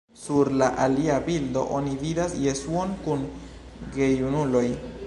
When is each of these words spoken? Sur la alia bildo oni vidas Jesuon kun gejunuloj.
Sur 0.19 0.47
la 0.61 0.69
alia 0.85 1.17
bildo 1.27 1.65
oni 1.81 1.93
vidas 2.07 2.35
Jesuon 2.47 2.99
kun 3.07 3.31
gejunuloj. 3.99 4.67